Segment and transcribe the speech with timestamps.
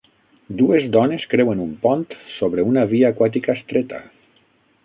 [0.61, 2.07] Dues dones creuen un pont
[2.39, 4.05] sobre una via aquàtica estreta.